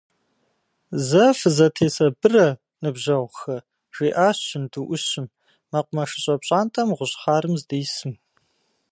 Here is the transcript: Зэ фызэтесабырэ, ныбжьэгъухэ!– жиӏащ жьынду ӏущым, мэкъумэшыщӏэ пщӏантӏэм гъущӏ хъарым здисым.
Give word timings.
Зэ 1.07 1.25
фызэтесабырэ, 1.39 2.47
ныбжьэгъухэ!– 2.81 3.57
жиӏащ 3.95 4.37
жьынду 4.49 4.83
ӏущым, 4.87 5.25
мэкъумэшыщӏэ 5.71 6.35
пщӏантӏэм 6.41 6.89
гъущӏ 6.97 7.15
хъарым 7.21 7.53
здисым. 7.61 8.13